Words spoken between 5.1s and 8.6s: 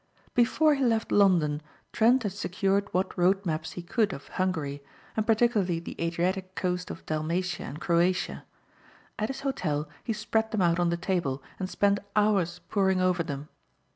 and particularly the Adriatic coast of Dalmatia and Croatia.